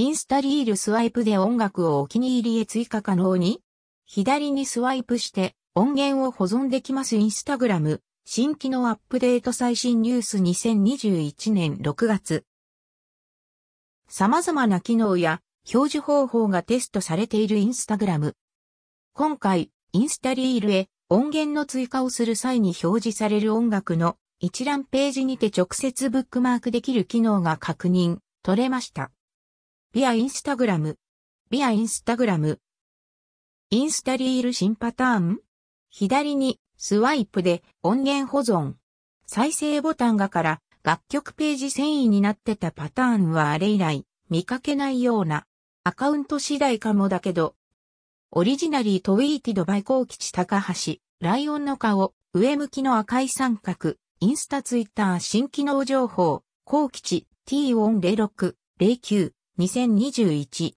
[0.00, 3.60] インスタリールスワイプで音楽をお気に入りへ追加可能に。
[4.06, 7.16] 左にスワイプして音源を保存できます。
[7.16, 8.00] インスタグラム。
[8.24, 10.38] 新機能アップデート最新ニュース。
[10.38, 12.46] 2021年6月。
[14.08, 17.58] 様々な機能や表示方法がテストされている。
[17.58, 18.36] インスタグラム。
[19.12, 29.10] 今回インスタリールへ音源の追加をする際に表示される音楽の一覧ページにて直接ブックマークできる機能が確認、取れました。
[29.92, 30.98] ビアインスタグラム。
[31.50, 32.60] ビアインスタグラム。
[33.70, 35.38] インスタリール新パターン？
[35.90, 38.74] 左にスワイプで音源保存。
[39.26, 45.44] 再生ボタンがから楽曲ページ遷移になってたパターンはあれ以来見かけないような。
[45.82, 47.56] アカウント次第かもだけど。
[48.30, 55.18] オリジナリートウィーティドバイコー吉高橋、ライオンの顔、上向きの赤い三角、インスタツイッター。
[55.18, 60.74] 新機能情報、コー吉 T406、09、2021。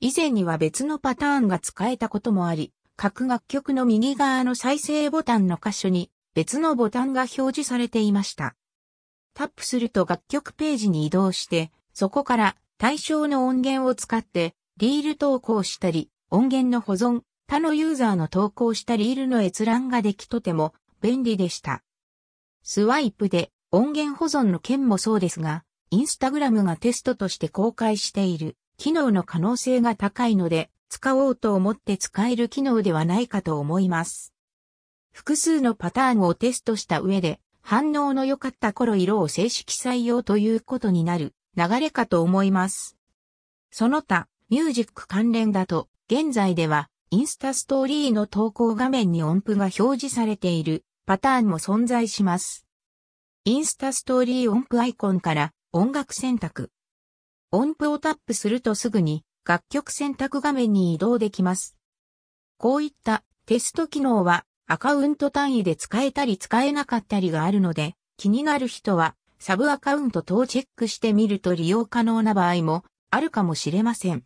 [0.00, 8.56] 以前には別のパターンが使えたこともあり、各楽曲の右側の再生ボタンの箇所に別のボタンが表示されていました。
[9.34, 21.82] タップすると楽曲ページに移動して、そこから対象の音源を使ってリール投稿したり、音源の保存、他のユーザーの投稿したリールの閲覧ができとても便利でした。
[22.62, 34.32] スワイプで音源保存の件もそうですが、インスタグラムがテストとして公開している機能の可能性が高いので、使おうと思って使える機能ではないかと思います。
[35.12, 42.96] 複数のパターンをテストした上で、反応の良かった頃色を正式採用ということになる流れかと思います。
[43.70, 52.66] その他、ミュージック関連だと、現在では、インスタストーリーの投稿画面に音符が表示されているパターンも存在します。
[53.44, 56.70] インスタストーリー音符アイコンから音楽選択。
[57.50, 61.76] 音符をタップするとすぐに楽曲選択画面に移動できます。
[62.56, 74.24] こういったテスト機能はアカウント単位で使えたり使えなかったりがあるので、気になる人はサブアカウント等をチェックしてみると利用可能な場合もあるかもしれません。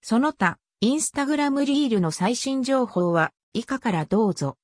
[0.00, 4.56] その他、インスタグラムリールの最新情報は以下からどうぞ。